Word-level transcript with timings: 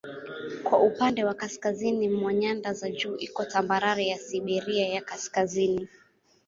Kwa 0.63 0.79
upande 0.79 1.23
wa 1.23 1.33
kaskazini 1.33 2.09
mwa 2.09 2.33
nyanda 2.33 2.73
za 2.73 2.89
juu 2.89 3.15
iko 3.15 3.45
tambarare 3.45 4.07
ya 4.07 4.17
Siberia 4.17 4.87
ya 4.87 5.01
Kaskazini. 5.01 5.87